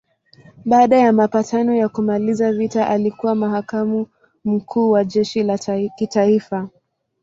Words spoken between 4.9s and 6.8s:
wa jeshi la kitaifa.